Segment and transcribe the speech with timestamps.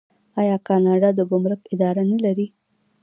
[0.41, 2.47] آیا کاناډا د ګمرک اداره نلري؟